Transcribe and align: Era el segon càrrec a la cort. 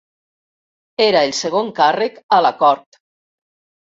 Era 1.07 1.19
el 1.27 1.33
segon 1.41 1.69
càrrec 1.79 2.17
a 2.37 2.39
la 2.47 2.53
cort. 2.65 3.01